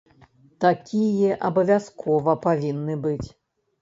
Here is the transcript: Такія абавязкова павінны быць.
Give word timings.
Такія 0.65 1.37
абавязкова 1.49 2.37
павінны 2.47 2.93
быць. 3.05 3.27